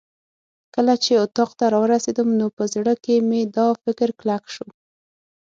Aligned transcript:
کله 0.75 0.93
چې 1.03 1.11
اتاق 1.23 1.49
ته 1.59 1.65
راورسېدم 1.73 2.29
نو 2.39 2.47
په 2.57 2.63
زړه 2.73 2.93
کې 3.03 3.15
مې 3.29 3.41
دا 3.55 3.67
فکر 3.83 4.09
کلک 4.19 4.43
شو. 4.53 4.67